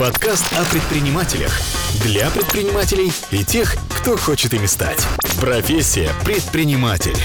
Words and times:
Подкаст 0.00 0.46
о 0.58 0.64
предпринимателях. 0.72 1.52
Для 2.02 2.30
предпринимателей 2.30 3.12
и 3.30 3.44
тех, 3.44 3.74
кто 4.00 4.16
хочет 4.16 4.54
ими 4.54 4.64
стать. 4.64 5.06
Профессия 5.38 6.08
предприниматель. 6.24 7.18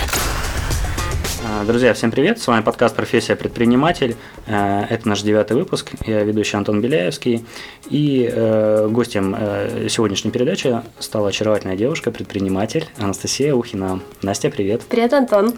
А, 1.48 1.64
Друзья, 1.64 1.94
всем 1.94 2.12
привет! 2.12 2.42
С 2.42 2.48
вами 2.48 2.64
подкаст 2.64 2.94
«Профессия 2.94 3.38
предприниматель». 3.38 4.18
Э, 4.46 4.88
Это 4.90 5.08
наш 5.08 5.22
девятый 5.22 5.56
выпуск. 5.56 5.92
Я 6.06 6.26
ведущий 6.26 6.58
Антон 6.58 6.82
Беляевский. 6.82 7.46
И 7.90 8.30
э, 8.30 8.90
гостем 8.92 9.34
э, 9.40 9.88
сегодняшней 9.90 10.32
передачи 10.32 10.82
стала 11.00 11.30
очаровательная 11.30 11.78
девушка, 11.78 12.12
предприниматель 12.12 12.90
Анастасия 12.98 13.54
Ухина. 13.54 14.02
Настя, 14.22 14.50
привет! 14.50 14.82
Привет, 14.90 15.14
Антон. 15.14 15.54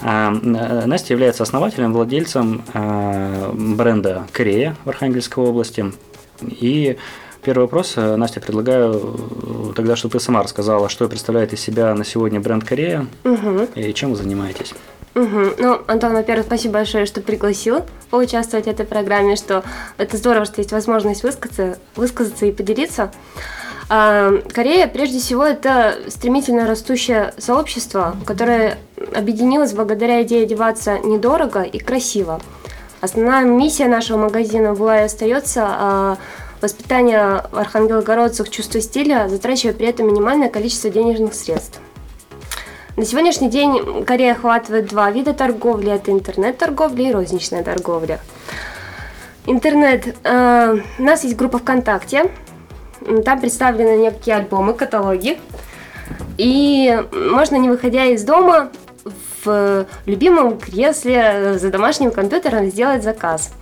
А, 0.00 0.32
Настя 0.32 1.14
является 1.14 1.44
основателем, 1.44 1.92
владельцем 1.92 2.64
бренда 3.76 4.26
«Корея» 4.32 4.74
в 4.84 4.88
Архангельской 4.88 5.44
области. 5.44 5.92
И 6.48 6.96
первый 7.42 7.62
вопрос, 7.62 7.94
э, 7.96 8.16
Настя, 8.16 8.40
предлагаю 8.40 8.94
э, 8.94 9.72
тогда, 9.74 9.96
чтобы 9.96 10.12
ты 10.12 10.20
сама 10.20 10.42
рассказала, 10.42 10.88
что 10.88 11.08
представляет 11.08 11.52
из 11.52 11.60
себя 11.60 11.94
на 11.94 12.04
сегодня 12.04 12.40
бренд 12.40 12.64
«Корея» 12.64 13.06
Угу. 13.24 13.68
и 13.74 13.92
чем 13.94 14.10
вы 14.10 14.16
занимаетесь. 14.16 14.74
Угу. 15.14 15.40
Ну, 15.58 15.82
Антон, 15.88 16.14
во-первых, 16.14 16.46
спасибо 16.46 16.74
большое, 16.74 17.04
что 17.04 17.20
пригласил 17.20 17.84
поучаствовать 18.10 18.64
в 18.66 18.68
этой 18.68 18.86
программе, 18.86 19.36
что 19.36 19.62
это 19.98 20.16
здорово, 20.16 20.46
что 20.46 20.60
есть 20.60 20.72
возможность 20.72 21.22
высказаться, 21.22 21.78
высказаться 21.96 22.46
и 22.46 22.52
поделиться. 22.52 23.12
А, 23.90 24.32
Корея, 24.54 24.86
прежде 24.86 25.18
всего, 25.18 25.44
это 25.44 25.98
стремительно 26.08 26.66
растущее 26.66 27.34
сообщество, 27.36 28.16
которое 28.24 28.78
объединилось 29.14 29.74
благодаря 29.74 30.22
идее 30.22 30.44
одеваться 30.44 30.98
недорого 30.98 31.62
и 31.62 31.78
красиво. 31.78 32.40
Основная 33.02 33.44
миссия 33.44 33.88
нашего 33.88 34.16
магазина 34.16 34.74
была 34.74 35.00
и 35.00 35.04
остается 35.06 35.64
а, 35.66 36.18
воспитание 36.60 37.42
архангелогородцев 37.50 38.48
чувства 38.48 38.80
стиля, 38.80 39.26
затрачивая 39.28 39.74
при 39.74 39.88
этом 39.88 40.06
минимальное 40.06 40.48
количество 40.48 40.88
денежных 40.88 41.34
средств. 41.34 41.80
На 42.96 43.04
сегодняшний 43.04 43.50
день 43.50 44.04
Корея 44.04 44.34
охватывает 44.34 44.86
два 44.86 45.10
вида 45.10 45.34
торговли. 45.34 45.90
Это 45.90 46.12
интернет-торговля 46.12 47.08
и 47.08 47.12
розничная 47.12 47.64
торговля. 47.64 48.20
Интернет. 49.46 50.14
э, 50.22 50.76
у 51.00 51.02
нас 51.02 51.24
есть 51.24 51.34
группа 51.34 51.58
ВКонтакте. 51.58 52.30
Там 53.24 53.40
представлены 53.40 53.96
некие 53.96 54.36
альбомы, 54.36 54.74
каталоги. 54.74 55.40
И 56.38 57.02
можно, 57.10 57.56
не 57.56 57.68
выходя 57.68 58.04
из 58.04 58.22
дома, 58.22 58.70
в 59.44 59.86
любимом 60.06 60.58
кресле 60.58 61.22
э, 61.22 61.58
за 61.58 61.70
домашним 61.70 62.10
компьютером 62.10 62.70
сделать 62.70 63.02
заказ. 63.02 63.52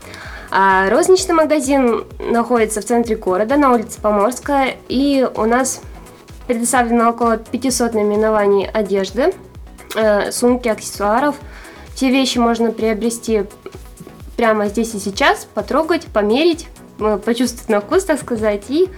А 0.50 0.90
розничный 0.90 1.34
магазин 1.34 2.04
находится 2.18 2.80
в 2.80 2.84
центре 2.84 3.16
города, 3.16 3.56
на 3.56 3.72
улице 3.72 4.00
Поморская. 4.00 4.76
И 4.88 5.28
у 5.36 5.44
нас 5.44 5.80
предоставлено 6.46 7.10
около 7.10 7.36
500 7.36 7.94
наименований 7.94 8.66
одежды, 8.66 9.32
э, 9.94 10.32
сумки, 10.32 10.68
аксессуаров. 10.68 11.36
Все 11.94 12.10
вещи 12.10 12.38
можно 12.38 12.72
приобрести 12.72 13.44
прямо 14.36 14.68
здесь 14.68 14.94
и 14.94 14.98
сейчас, 14.98 15.46
потрогать, 15.54 16.06
померить, 16.06 16.66
э, 16.98 17.20
почувствовать 17.24 17.68
на 17.68 17.80
вкус, 17.80 18.04
так 18.04 18.20
сказать, 18.20 18.64
и 18.68 18.88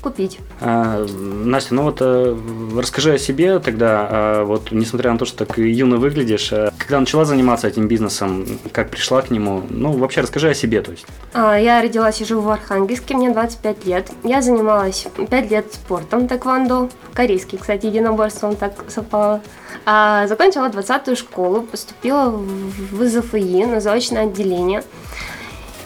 купить. 0.00 0.38
А, 0.60 1.06
Настя, 1.44 1.74
ну 1.74 1.82
вот 1.82 1.98
э, 2.00 2.36
расскажи 2.76 3.14
о 3.14 3.18
себе 3.18 3.58
тогда, 3.58 4.06
а, 4.10 4.44
вот 4.44 4.72
несмотря 4.72 5.12
на 5.12 5.18
то, 5.18 5.24
что 5.24 5.44
так 5.44 5.58
юно 5.58 5.96
выглядишь, 5.96 6.52
э, 6.52 6.70
когда 6.78 7.00
начала 7.00 7.24
заниматься 7.24 7.68
этим 7.68 7.88
бизнесом, 7.88 8.46
как 8.72 8.90
пришла 8.90 9.22
к 9.22 9.30
нему, 9.30 9.62
ну 9.68 9.92
вообще 9.92 10.20
расскажи 10.20 10.50
о 10.50 10.54
себе, 10.54 10.82
то 10.82 10.90
есть. 10.92 11.06
А, 11.32 11.56
Я 11.56 11.82
родилась 11.82 12.20
и 12.20 12.24
живу 12.24 12.42
в 12.42 12.50
Архангельске, 12.50 13.14
мне 13.14 13.30
25 13.30 13.86
лет. 13.86 14.10
Я 14.24 14.42
занималась 14.42 15.06
5 15.30 15.50
лет 15.50 15.72
спортом 15.72 16.28
тэквондо, 16.28 16.88
корейский, 17.14 17.58
кстати, 17.58 17.86
единоборством 17.86 18.56
так 18.56 18.72
совпало. 18.88 19.40
А, 19.86 20.26
закончила 20.26 20.68
20-ю 20.68 21.16
школу, 21.16 21.62
поступила 21.62 22.30
в 22.30 23.02
ИЗФИ 23.02 23.64
на 23.64 23.80
заочное 23.80 24.24
отделение. 24.24 24.82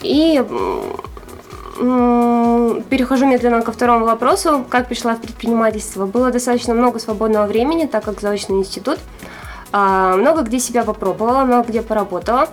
И 0.01 0.43
перехожу 1.75 3.25
медленно 3.25 3.61
ко 3.61 3.71
второму 3.71 4.05
вопросу, 4.05 4.65
как 4.69 4.87
пришла 4.87 5.15
в 5.15 5.21
предпринимательство. 5.21 6.05
Было 6.05 6.31
достаточно 6.31 6.73
много 6.73 6.99
свободного 6.99 7.47
времени, 7.47 7.85
так 7.85 8.03
как 8.05 8.21
заочный 8.21 8.57
институт. 8.57 8.99
А, 9.71 10.15
много 10.15 10.43
где 10.43 10.59
себя 10.59 10.83
попробовала, 10.83 11.43
много 11.43 11.67
где 11.67 11.81
поработала. 11.81 12.49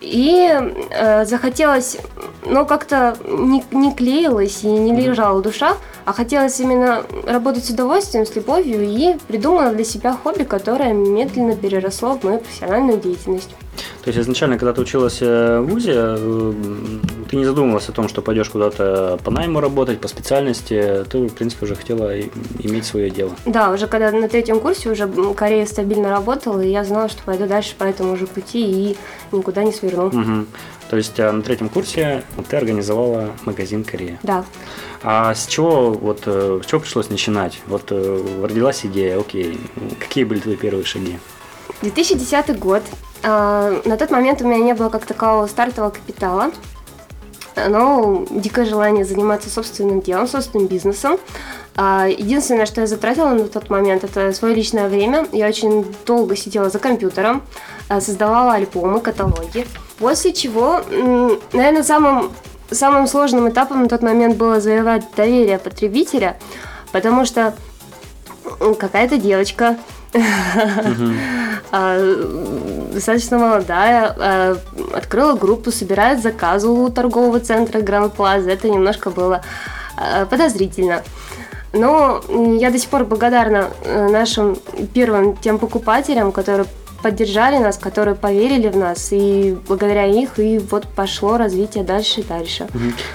И 0.00 0.48
э, 0.90 1.24
захотелось, 1.24 1.98
ну, 2.44 2.64
как-то 2.66 3.16
не, 3.26 3.64
не 3.72 3.92
клеилась 3.94 4.62
и 4.62 4.68
не 4.68 4.94
лежала 4.94 5.42
душа, 5.42 5.76
а 6.04 6.12
хотелось 6.12 6.60
именно 6.60 7.02
работать 7.26 7.64
с 7.64 7.70
удовольствием, 7.70 8.24
с 8.24 8.36
любовью, 8.36 8.84
и 8.84 9.16
придумала 9.26 9.72
для 9.72 9.84
себя 9.84 10.12
хобби, 10.12 10.44
которое 10.44 10.92
медленно 10.92 11.56
переросло 11.56 12.16
в 12.16 12.22
мою 12.22 12.38
профессиональную 12.38 13.00
деятельность. 13.00 13.50
То 14.04 14.10
есть 14.10 14.20
изначально, 14.20 14.58
когда 14.58 14.72
ты 14.72 14.82
училась 14.82 15.18
э, 15.20 15.60
в 15.60 15.70
ВУЗе, 15.70 15.92
э, 15.96 16.52
ты 17.28 17.36
не 17.36 17.44
задумывалась 17.44 17.88
о 17.88 17.92
том, 17.92 18.08
что 18.08 18.22
пойдешь 18.22 18.48
куда-то 18.48 19.18
по 19.24 19.30
найму 19.30 19.60
работать, 19.60 20.00
по 20.00 20.08
специальности, 20.08 21.04
ты, 21.10 21.26
в 21.26 21.34
принципе, 21.34 21.66
уже 21.66 21.74
хотела 21.74 22.18
иметь 22.18 22.84
свое 22.84 23.10
дело. 23.10 23.32
Да, 23.44 23.70
уже 23.70 23.86
когда 23.86 24.10
на 24.10 24.28
третьем 24.28 24.60
курсе 24.60 24.90
уже 24.90 25.06
Корея 25.34 25.66
стабильно 25.66 26.10
работала, 26.10 26.60
и 26.60 26.70
я 26.70 26.84
знала, 26.84 27.08
что 27.08 27.22
пойду 27.22 27.46
дальше 27.46 27.74
по 27.76 27.84
этому 27.84 28.16
же 28.16 28.26
пути 28.26 28.90
и 28.90 28.96
никуда 29.32 29.64
не 29.64 29.72
сверну. 29.72 30.06
Мгм. 30.06 30.46
То 30.88 30.96
есть 30.96 31.18
э, 31.18 31.30
на 31.30 31.42
третьем 31.42 31.68
курсе 31.68 32.22
ты 32.48 32.56
организовала 32.56 33.30
магазин 33.44 33.84
Корея. 33.84 34.18
Да. 34.22 34.44
А 35.02 35.34
с 35.34 35.46
чего 35.46 35.92
вот 35.92 36.22
э, 36.26 36.60
с 36.62 36.66
чего 36.66 36.80
пришлось 36.80 37.10
начинать? 37.10 37.60
Вот 37.66 37.90
э, 37.90 38.24
родилась 38.42 38.84
идея, 38.86 39.18
окей. 39.18 39.58
Какие 39.98 40.24
были 40.24 40.40
твои 40.40 40.56
первые 40.56 40.84
шаги? 40.84 41.18
2010 41.82 42.58
год. 42.58 42.82
А, 43.22 43.80
На 43.84 43.96
тот 43.96 44.10
момент 44.10 44.40
у 44.42 44.46
меня 44.46 44.58
не 44.58 44.74
было 44.74 44.88
как 44.88 45.06
такового 45.06 45.46
стартового 45.46 45.90
капитала, 45.90 46.52
но 47.56 48.24
дикое 48.30 48.66
желание 48.66 49.04
заниматься 49.04 49.50
собственным 49.50 50.00
делом, 50.00 50.28
собственным 50.28 50.66
бизнесом. 50.66 51.18
А, 51.74 52.06
Единственное, 52.08 52.66
что 52.66 52.82
я 52.82 52.86
затратила 52.86 53.30
на 53.30 53.48
тот 53.48 53.70
момент, 53.70 54.04
это 54.04 54.32
свое 54.32 54.54
личное 54.54 54.88
время. 54.88 55.26
Я 55.32 55.48
очень 55.48 55.84
долго 56.06 56.36
сидела 56.36 56.70
за 56.70 56.78
компьютером, 56.78 57.42
а, 57.88 58.00
создавала 58.00 58.54
альбомы, 58.54 59.00
каталоги. 59.00 59.66
После 59.98 60.32
чего, 60.32 60.82
наверное, 61.52 61.82
самым, 61.82 62.32
самым 62.70 63.06
сложным 63.06 63.48
этапом 63.48 63.82
на 63.82 63.88
тот 63.88 64.02
момент 64.02 64.36
было 64.36 64.60
завоевать 64.60 65.04
доверие 65.16 65.58
потребителя, 65.58 66.36
потому 66.92 67.24
что 67.24 67.54
какая-то 68.78 69.16
девочка 69.16 69.76
достаточно 72.92 73.38
молодая, 73.38 74.14
а, 74.18 74.56
открыла 74.94 75.34
группу, 75.36 75.70
собирает 75.70 76.22
заказы 76.22 76.68
у 76.68 76.88
торгового 76.88 77.40
центра 77.40 77.80
Гранд 77.80 78.14
Плаза. 78.14 78.50
Это 78.50 78.68
немножко 78.70 79.10
было 79.10 79.42
а, 79.96 80.26
подозрительно. 80.26 81.02
Но 81.72 82.22
я 82.58 82.70
до 82.70 82.78
сих 82.78 82.88
пор 82.88 83.04
благодарна 83.04 83.68
э, 83.84 84.08
нашим 84.08 84.56
первым 84.94 85.36
тем 85.36 85.58
покупателям, 85.58 86.32
которые 86.32 86.66
поддержали 87.02 87.58
нас, 87.58 87.78
которые 87.78 88.14
поверили 88.14 88.68
в 88.68 88.76
нас, 88.76 89.08
и 89.12 89.56
благодаря 89.68 90.06
их 90.06 90.38
и 90.38 90.58
вот 90.58 90.86
пошло 90.88 91.36
развитие 91.36 91.84
дальше 91.84 92.20
и 92.20 92.24
дальше. 92.24 92.66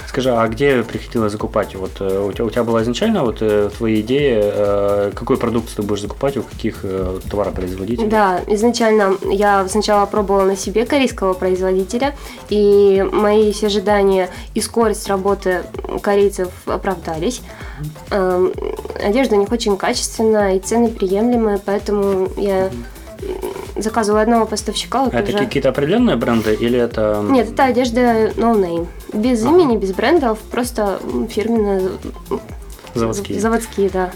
Скажи, 0.08 0.32
а 0.32 0.48
где 0.48 0.84
приходилось 0.84 1.32
закупать? 1.32 1.76
Вот 1.76 1.92
э, 2.00 2.26
у 2.28 2.32
тебя, 2.32 2.46
у 2.46 2.50
тебя 2.50 2.64
была 2.64 2.82
изначально 2.84 3.24
вот 3.24 3.38
э, 3.42 3.70
твоя 3.78 4.02
идея, 4.02 4.42
э, 4.44 5.12
какой 5.14 5.38
продукт 5.38 5.76
ты 5.76 5.82
будешь 5.82 6.02
закупать, 6.02 6.38
у 6.38 6.44
каких 6.44 6.80
э, 6.84 7.20
товаропроизводителей? 7.30 8.08
Да, 8.08 8.42
изначально 8.48 9.16
я 9.32 9.68
сначала 9.68 10.06
пробовала 10.06 10.46
на 10.46 10.56
себе 10.56 10.86
корейского 10.86 11.34
производителя, 11.34 12.16
и 12.50 13.06
мои 13.12 13.52
ожидания 13.64 14.30
и 14.54 14.62
скорость 14.62 15.08
работы 15.08 15.64
корейцев 16.02 16.50
оправдались. 16.66 17.42
Эм, 18.12 18.54
Одежда 19.04 19.36
у 19.36 19.40
них 19.40 19.52
очень 19.52 19.78
качественная 19.78 20.56
и 20.56 20.60
цены 20.60 20.90
приемлемые, 20.90 21.60
поэтому 21.64 22.30
я 22.38 22.70
заказывала 23.76 24.22
одного 24.22 24.46
поставщика. 24.46 25.04
вот 25.06 25.14
А 25.14 25.20
это 25.20 25.34
какие-то 25.34 25.70
определенные 25.70 26.16
бренды 26.16 26.54
или 26.54 26.78
это... 26.80 27.24
Нет, 27.30 27.52
это 27.52 27.66
одежда 27.66 28.30
no 28.36 28.54
name. 28.56 28.88
Без 29.14 29.44
Ага. 29.46 29.56
имени, 29.56 29.78
без 29.78 29.94
брендов, 29.94 30.40
просто 30.40 31.00
фирменные 31.30 31.90
Заводские. 32.94 33.40
заводские, 33.40 33.90
да. 33.90 34.12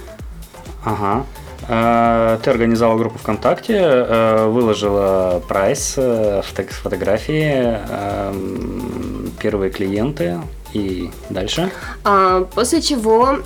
Ага. 0.84 1.24
А, 1.68 2.38
Ты 2.44 2.50
организовала 2.52 2.98
группу 2.98 3.18
ВКонтакте, 3.18 3.74
э, 3.80 4.48
выложила 4.48 5.42
прайс, 5.48 5.96
э, 5.98 6.42
фото- 6.44 6.72
фотографии, 6.72 7.80
эм, 7.90 9.32
первые 9.40 9.72
клиенты 9.72 10.40
и 10.74 11.10
дальше. 11.32 11.72
А, 12.04 12.42
после 12.54 12.82
чего, 12.82 13.38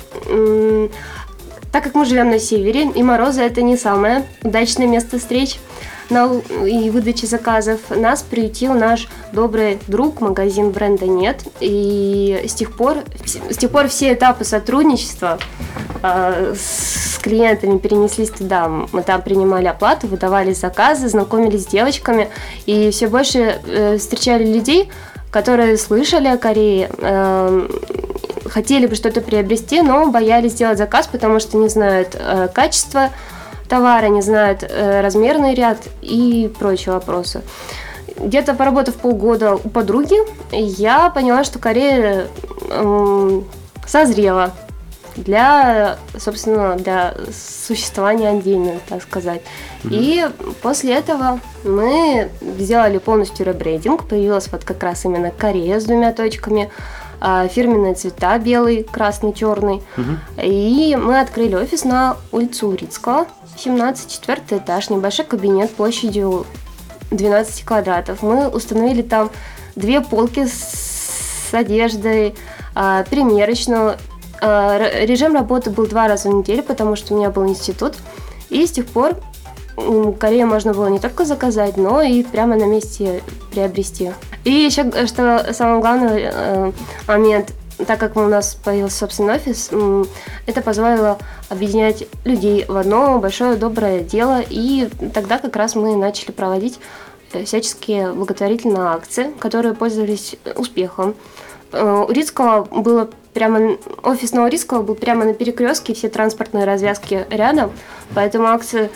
так 1.72 1.84
как 1.84 1.94
мы 1.94 2.04
живем 2.04 2.30
на 2.30 2.38
севере, 2.38 2.90
и 2.90 3.02
морозы 3.02 3.40
это 3.42 3.62
не 3.62 3.76
самое 3.76 4.24
удачное 4.42 4.86
место 4.86 5.18
встреч, 5.18 5.58
на, 6.10 6.32
и 6.66 6.90
выдаче 6.90 7.26
заказов, 7.26 7.80
нас 7.90 8.22
приютил 8.22 8.74
наш 8.74 9.08
добрый 9.32 9.78
друг, 9.86 10.20
магазин 10.20 10.70
бренда 10.70 11.06
«Нет». 11.06 11.42
И 11.60 12.44
с 12.46 12.54
тех 12.54 12.76
пор, 12.76 12.98
с 13.24 13.56
тех 13.56 13.70
пор 13.70 13.88
все 13.88 14.12
этапы 14.12 14.44
сотрудничества 14.44 15.38
э, 16.02 16.54
с 16.58 17.18
клиентами 17.18 17.78
перенеслись 17.78 18.30
туда. 18.30 18.68
Мы 18.68 19.02
там 19.02 19.22
принимали 19.22 19.66
оплату, 19.66 20.06
выдавали 20.06 20.52
заказы, 20.52 21.08
знакомились 21.08 21.64
с 21.64 21.66
девочками. 21.66 22.28
И 22.66 22.90
все 22.90 23.08
больше 23.08 23.60
э, 23.66 23.98
встречали 23.98 24.44
людей, 24.44 24.90
которые 25.30 25.76
слышали 25.76 26.26
о 26.26 26.36
Корее, 26.36 26.90
э, 26.98 27.68
хотели 28.46 28.86
бы 28.86 28.94
что-то 28.94 29.20
приобрести, 29.20 29.80
но 29.80 30.10
боялись 30.10 30.52
сделать 30.52 30.78
заказ, 30.78 31.06
потому 31.06 31.40
что 31.40 31.56
не 31.56 31.68
знают 31.68 32.16
э, 32.18 32.48
качество 32.52 33.10
товара, 33.70 34.08
не 34.08 34.20
знают 34.20 34.62
э, 34.62 35.00
размерный 35.00 35.54
ряд 35.54 35.78
и 36.02 36.52
прочие 36.58 36.92
вопросы. 36.92 37.42
Где-то 38.18 38.52
поработав 38.54 38.96
полгода 38.96 39.54
у 39.54 39.68
подруги, 39.70 40.16
я 40.52 41.08
поняла, 41.08 41.44
что 41.44 41.58
Корея 41.58 42.26
созрела 43.86 44.52
для, 45.16 45.96
собственно, 46.18 46.76
для 46.76 47.14
существования 47.66 48.28
отдельно, 48.28 48.72
так 48.88 49.02
сказать. 49.02 49.40
Mm-hmm. 49.84 49.88
И 49.90 50.28
после 50.60 50.94
этого 50.94 51.40
мы 51.64 52.30
сделали 52.40 52.98
полностью 52.98 53.46
ребрейдинг. 53.46 54.08
Появилась 54.08 54.48
вот 54.52 54.64
как 54.64 54.82
раз 54.82 55.04
именно 55.04 55.30
Корея 55.30 55.80
с 55.80 55.84
двумя 55.84 56.12
точками, 56.12 56.70
фирменные 57.20 57.94
цвета 57.94 58.38
белый, 58.38 58.82
красный, 58.84 59.32
черный. 59.32 59.82
Mm-hmm. 59.96 60.46
И 60.46 60.96
мы 60.96 61.20
открыли 61.20 61.54
офис 61.54 61.84
на 61.84 62.16
улице 62.32 62.66
Урицкого, 62.66 63.26
17, 63.56 64.10
четвертый 64.10 64.58
этаж, 64.58 64.90
небольшой 64.90 65.26
кабинет 65.26 65.70
площадью 65.70 66.46
12 67.10 67.64
квадратов. 67.64 68.22
Мы 68.22 68.48
установили 68.48 69.02
там 69.02 69.30
две 69.76 70.00
полки 70.00 70.46
с 70.46 71.52
одеждой, 71.52 72.34
а, 72.74 73.04
примерочную 73.04 73.96
Э, 74.40 75.04
режим 75.04 75.34
работы 75.34 75.70
был 75.70 75.86
два 75.86 76.08
раза 76.08 76.30
в 76.30 76.34
неделю, 76.34 76.62
потому 76.62 76.96
что 76.96 77.14
у 77.14 77.18
меня 77.18 77.30
был 77.30 77.46
институт. 77.46 77.96
И 78.48 78.66
с 78.66 78.72
тех 78.72 78.86
пор 78.86 79.16
Корею 80.18 80.46
можно 80.46 80.74
было 80.74 80.88
не 80.88 80.98
только 80.98 81.24
заказать, 81.24 81.76
но 81.76 82.02
и 82.02 82.22
прямо 82.22 82.56
на 82.56 82.64
месте 82.64 83.22
приобрести. 83.50 84.12
И 84.44 84.50
еще, 84.50 84.90
что 85.06 85.52
самый 85.52 85.80
главный 85.80 86.30
э, 86.32 86.72
момент, 87.06 87.52
так 87.86 87.98
как 87.98 88.16
у 88.16 88.20
нас 88.20 88.54
появился 88.54 88.98
собственный 88.98 89.34
офис, 89.34 89.70
это 90.46 90.60
позволило 90.60 91.18
объединять 91.48 92.06
людей 92.24 92.64
в 92.68 92.76
одно 92.76 93.18
большое 93.18 93.56
доброе 93.56 94.00
дело. 94.00 94.42
И 94.48 94.88
тогда 95.14 95.38
как 95.38 95.56
раз 95.56 95.74
мы 95.74 95.96
начали 95.96 96.30
проводить 96.30 96.78
э, 97.32 97.44
всяческие 97.44 98.12
благотворительные 98.12 98.82
акции, 98.82 99.30
которые 99.38 99.74
пользовались 99.74 100.36
успехом. 100.56 101.14
У 101.72 102.10
Рицкого 102.10 102.64
было 102.64 103.08
прямо 103.32 103.76
офис 104.02 104.32
Новорисского 104.32 104.82
был 104.82 104.94
прямо 104.94 105.24
на 105.24 105.34
перекрестке, 105.34 105.94
все 105.94 106.08
транспортные 106.08 106.64
развязки 106.64 107.26
рядом, 107.30 107.72
поэтому 108.14 108.46
акции 108.48 108.84
э, 108.84 108.88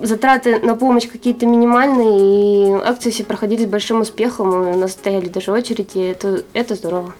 затраты 0.00 0.58
на 0.60 0.74
помощь 0.74 1.08
какие-то 1.08 1.46
минимальные, 1.46 2.78
и 2.78 2.82
акции 2.82 3.10
все 3.10 3.24
проходили 3.24 3.64
с 3.64 3.68
большим 3.68 4.00
успехом, 4.00 4.48
у 4.48 4.76
нас 4.76 4.92
стояли 4.92 5.28
даже 5.28 5.52
очереди, 5.52 5.98
это, 5.98 6.42
это 6.52 6.74
здорово. 6.74 7.14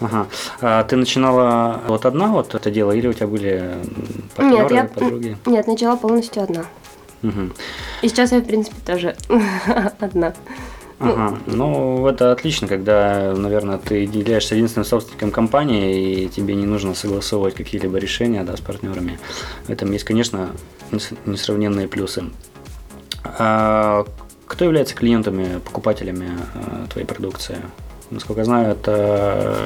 Ага. 0.00 0.26
А 0.60 0.84
ты 0.84 0.96
начинала 0.96 1.82
вот 1.88 2.06
одна 2.06 2.28
вот 2.28 2.54
это 2.54 2.70
дело, 2.70 2.92
или 2.92 3.08
у 3.08 3.12
тебя 3.12 3.26
были 3.26 3.74
партнеры, 4.36 4.62
нет, 4.62 4.70
я, 4.72 4.84
подруги? 4.84 5.36
Нет, 5.46 5.66
начала 5.66 5.96
полностью 5.96 6.42
одна. 6.42 6.66
Угу. 7.22 7.50
И 8.02 8.08
сейчас 8.08 8.30
я, 8.32 8.38
в 8.38 8.44
принципе, 8.44 8.76
тоже 8.84 9.16
одна. 10.00 10.34
Ага, 11.00 11.38
ну 11.46 12.06
это 12.08 12.32
отлично, 12.32 12.66
когда, 12.66 13.32
наверное, 13.36 13.78
ты 13.78 14.02
являешься 14.02 14.56
единственным 14.56 14.84
собственником 14.84 15.30
компании, 15.30 16.24
и 16.24 16.28
тебе 16.28 16.56
не 16.56 16.66
нужно 16.66 16.94
согласовывать 16.94 17.54
какие-либо 17.54 17.98
решения 17.98 18.42
да, 18.42 18.56
с 18.56 18.60
партнерами. 18.60 19.20
В 19.66 19.70
этом 19.70 19.92
есть, 19.92 20.04
конечно, 20.04 20.50
несравненные 21.26 21.88
плюсы. 21.88 22.24
А 23.24 24.04
кто 24.46 24.64
является 24.64 24.94
клиентами, 24.94 25.58
покупателями 25.58 26.30
а, 26.54 26.86
твоей 26.88 27.06
продукции? 27.06 27.58
Насколько 28.10 28.40
я 28.40 28.44
знаю, 28.46 28.72
это 28.72 29.56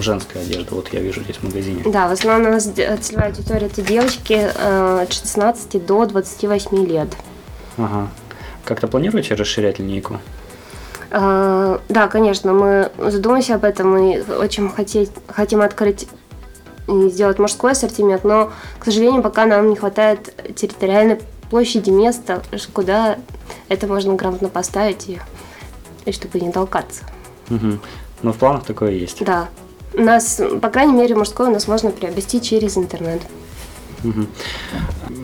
женская 0.00 0.40
одежда. 0.40 0.74
Вот 0.74 0.92
я 0.92 1.00
вижу 1.00 1.22
здесь 1.22 1.36
в 1.36 1.44
магазине. 1.44 1.82
Да, 1.86 2.08
в 2.08 2.12
основном 2.12 2.48
у 2.48 2.54
нас 2.54 2.64
целевая 2.64 3.28
аудитория 3.28 3.66
это 3.66 3.80
девочки 3.80 4.50
а, 4.54 5.02
от 5.02 5.12
16 5.12 5.86
до 5.86 6.04
28 6.04 6.86
лет. 6.86 7.08
Ага. 7.78 8.08
Как-то 8.64 8.88
планируете 8.88 9.34
расширять 9.34 9.78
линейку? 9.78 10.18
А, 11.10 11.80
да, 11.88 12.08
конечно, 12.08 12.52
мы 12.52 12.90
задумаемся 12.98 13.54
об 13.54 13.64
этом 13.64 13.96
и 13.96 14.20
очень 14.30 14.68
хотеть, 14.68 15.10
хотим 15.28 15.62
открыть 15.62 16.08
сделать 16.88 17.38
мужской 17.38 17.72
ассортимент, 17.72 18.24
но, 18.24 18.52
к 18.78 18.84
сожалению, 18.84 19.22
пока 19.22 19.46
нам 19.46 19.70
не 19.70 19.76
хватает 19.76 20.34
территориальной 20.54 21.20
площади 21.50 21.90
места, 21.90 22.42
куда 22.72 23.18
это 23.68 23.86
можно 23.86 24.14
грамотно 24.14 24.48
поставить 24.48 25.08
и, 25.08 25.20
и 26.04 26.12
чтобы 26.12 26.40
не 26.40 26.52
толкаться. 26.52 27.02
Угу. 27.50 27.78
Но 28.22 28.32
в 28.32 28.36
планах 28.36 28.64
такое 28.64 28.92
есть. 28.92 29.24
Да. 29.24 29.48
У 29.94 30.02
нас, 30.02 30.40
по 30.60 30.68
крайней 30.68 30.94
мере, 30.94 31.14
мужской 31.14 31.46
у 31.46 31.50
нас 31.50 31.68
можно 31.68 31.90
приобрести 31.90 32.40
через 32.40 32.76
интернет. 32.76 33.20
Угу. 34.04 34.26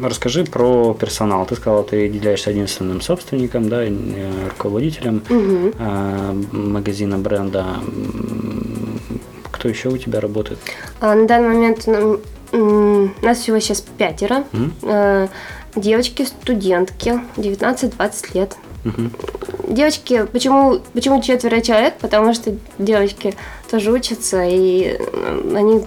Расскажи 0.03 0.45
про 0.45 0.95
персонал. 0.95 1.45
Ты 1.47 1.57
сказала, 1.57 1.85
ты 1.85 1.97
являешься 2.07 2.51
единственным 2.51 3.01
собственником, 3.01 3.69
да, 3.69 3.85
э, 3.85 4.49
руководителем 4.49 5.23
угу. 5.29 6.57
магазина 6.57 7.19
бренда. 7.19 7.67
Кто 9.63 9.69
еще 9.69 9.91
у 9.91 9.97
тебя 9.97 10.19
работает? 10.19 10.59
А, 10.99 11.15
на 11.15 11.25
данный 11.25 11.51
момент 11.51 11.87
нас 13.23 13.39
всего 13.39 13.61
сейчас 13.61 13.81
пятеро. 13.81 14.43
Угу. 14.53 15.29
Девочки, 15.77 16.25
студентки, 16.25 17.21
19-20 17.37 18.35
лет. 18.35 18.57
Угу. 18.85 19.73
Девочки, 19.73 20.27
почему, 20.33 20.81
почему 20.95 21.23
четверо 21.23 21.61
человек? 21.61 21.95
Потому 22.01 22.35
что 22.35 22.57
девочки 22.81 23.37
тоже 23.71 23.93
учатся, 23.93 24.43
и 24.43 24.99
они 25.55 25.85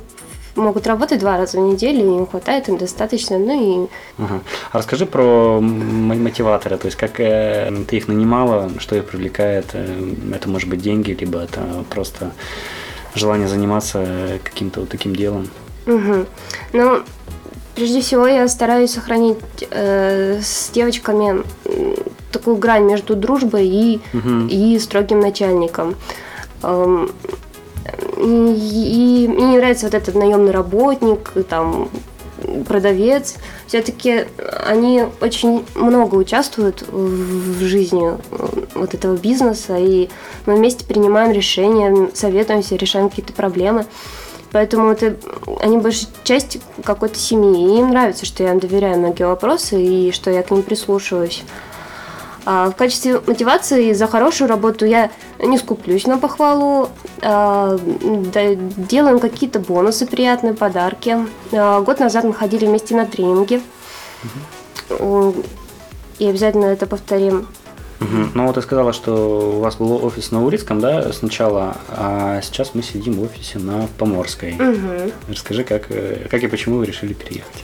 могут 0.55 0.87
работать 0.87 1.19
два 1.19 1.35
раза 1.35 1.59
в 1.59 1.59
неделю, 1.59 2.19
им 2.19 2.27
хватает, 2.27 2.69
им 2.69 2.77
достаточно, 2.77 3.37
ну 3.37 3.83
и... 3.83 3.89
Ага. 4.17 4.39
А 4.71 4.77
расскажи 4.77 5.05
про 5.05 5.59
мотиваторы, 5.59 6.77
то 6.77 6.85
есть 6.85 6.97
как 6.97 7.19
э, 7.19 7.73
ты 7.89 7.97
их 7.97 8.07
нанимала, 8.07 8.71
что 8.79 8.95
их 8.95 9.03
привлекает, 9.03 9.71
э, 9.73 10.13
это 10.33 10.47
может 10.47 10.69
быть 10.69 10.81
деньги, 10.81 11.11
либо 11.11 11.39
это 11.39 11.83
просто 11.89 12.31
желание 13.15 13.47
заниматься 13.47 14.39
каким-то 14.43 14.81
вот 14.81 14.89
таким 14.89 15.15
делом? 15.15 15.49
Угу. 15.87 16.25
Ну, 16.73 17.03
прежде 17.75 18.01
всего 18.01 18.27
я 18.27 18.47
стараюсь 18.47 18.91
сохранить 18.91 19.37
э, 19.69 20.39
с 20.41 20.69
девочками 20.71 21.43
такую 22.31 22.57
грань 22.57 22.83
между 22.83 23.15
дружбой 23.15 23.67
и, 23.67 24.01
угу. 24.13 24.47
и 24.49 24.77
строгим 24.79 25.19
начальником. 25.19 25.95
Эм, 26.63 27.11
и, 28.17 29.25
и 29.25 29.27
мне 29.27 29.45
не 29.51 29.57
нравится 29.57 29.85
вот 29.85 29.93
этот 29.93 30.15
наемный 30.15 30.51
работник, 30.51 31.31
там, 31.47 31.89
продавец. 32.67 33.35
Все-таки 33.67 34.25
они 34.65 35.05
очень 35.21 35.65
много 35.75 36.15
участвуют 36.15 36.83
в 36.87 37.59
жизни 37.63 38.17
вот 38.73 38.93
этого 38.93 39.17
бизнеса, 39.17 39.77
и 39.77 40.09
мы 40.45 40.55
вместе 40.55 40.85
принимаем 40.85 41.31
решения, 41.31 42.09
советуемся, 42.13 42.75
решаем 42.75 43.09
какие-то 43.09 43.33
проблемы. 43.33 43.85
Поэтому 44.51 44.89
это 44.89 45.17
они 45.59 45.77
большая 45.77 46.09
часть 46.23 46.59
какой-то 46.83 47.17
семьи. 47.19 47.75
И 47.75 47.79
им 47.79 47.89
нравится, 47.89 48.25
что 48.25 48.43
я 48.43 48.51
им 48.51 48.59
доверяю 48.59 48.97
многие 48.99 49.27
вопросы 49.27 49.83
и 49.83 50.11
что 50.13 50.31
я 50.31 50.43
к 50.43 50.51
ним 50.51 50.63
прислушиваюсь. 50.63 51.43
А, 52.45 52.69
в 52.69 52.75
качестве 52.75 53.19
мотивации 53.25 53.93
за 53.93 54.07
хорошую 54.07 54.47
работу 54.47 54.85
я 54.85 55.11
не 55.39 55.57
скуплюсь 55.57 56.05
на 56.05 56.17
похвалу. 56.17 56.89
А, 57.21 57.77
делаем 58.77 59.19
какие-то 59.19 59.59
бонусы, 59.59 60.05
приятные 60.05 60.53
подарки. 60.53 61.17
А, 61.51 61.81
год 61.81 61.99
назад 61.99 62.23
мы 62.23 62.33
ходили 62.33 62.65
вместе 62.65 62.95
на 62.95 63.05
тренинги. 63.05 63.61
И 66.19 66.27
обязательно 66.27 66.65
это 66.65 66.85
повторим. 66.85 67.47
Угу. 67.99 68.29
Ну 68.33 68.45
вот 68.45 68.55
ты 68.55 68.61
сказала, 68.61 68.93
что 68.93 69.55
у 69.57 69.59
вас 69.59 69.77
был 69.77 70.05
офис 70.05 70.31
на 70.31 70.45
Урицком, 70.45 70.79
да, 70.79 71.11
сначала, 71.13 71.77
а 71.89 72.41
сейчас 72.41 72.75
мы 72.75 72.83
сидим 72.83 73.13
в 73.13 73.23
офисе 73.23 73.57
на 73.57 73.87
Поморской. 73.97 74.53
Угу. 74.53 75.11
Расскажи, 75.29 75.63
как, 75.63 75.85
э, 75.89 76.27
как 76.29 76.43
и 76.43 76.47
почему 76.47 76.77
вы 76.77 76.85
решили 76.85 77.13
переехать? 77.13 77.63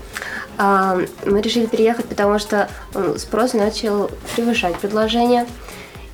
А, 0.63 0.95
мы 1.25 1.41
решили 1.41 1.65
переехать, 1.65 2.05
потому 2.05 2.37
что 2.37 2.69
спрос 3.17 3.53
начал 3.53 4.11
превышать 4.35 4.77
предложение. 4.77 5.47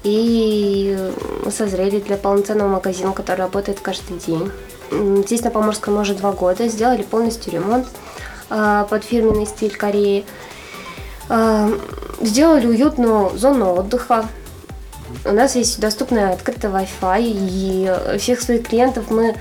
И 0.03 0.97
мы 1.43 1.51
созрели 1.51 1.99
для 1.99 2.15
полноценного 2.15 2.69
магазина, 2.69 3.11
который 3.11 3.39
работает 3.39 3.81
каждый 3.81 4.17
день. 4.19 4.49
Здесь 5.25 5.41
на 5.41 5.51
Поморском 5.51 5.97
уже 5.97 6.15
два 6.15 6.31
года. 6.31 6.69
Сделали 6.69 7.01
полностью 7.01 7.51
ремонт 7.51 7.87
а, 8.49 8.85
под 8.85 9.03
фирменный 9.03 9.45
стиль 9.45 9.75
Кореи. 9.75 10.23
Э, 11.27 11.69
сделали 12.21 12.67
уютную 12.67 13.37
зону 13.37 13.73
отдыха. 13.73 14.27
У 15.25 15.33
нас 15.33 15.57
есть 15.57 15.77
доступный 15.81 16.29
открытый 16.29 16.69
Wi-Fi, 16.69 17.21
и 17.21 18.17
всех 18.17 18.39
своих 18.39 18.65
клиентов 18.65 19.11
мы 19.11 19.35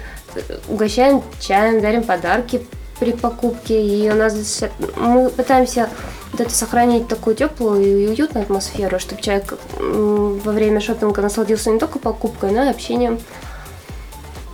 угощаем 0.68 1.22
чаем, 1.38 1.80
дарим 1.80 2.02
подарки 2.02 2.66
при 3.00 3.12
покупке, 3.12 3.82
и 3.82 4.10
у 4.10 4.14
нас 4.14 4.64
мы 4.96 5.28
пытаемся 5.30 5.88
вот 6.32 6.40
это 6.40 6.50
сохранить 6.50 7.08
такую 7.08 7.36
теплую 7.36 7.84
и 7.84 8.06
уютную 8.08 8.44
атмосферу, 8.44 8.98
чтобы 8.98 9.22
человек 9.22 9.58
во 9.78 10.52
время 10.52 10.80
шопинга 10.80 11.22
насладился 11.22 11.70
не 11.70 11.78
только 11.78 11.98
покупкой, 11.98 12.52
но 12.52 12.64
и 12.64 12.68
общением. 12.68 13.18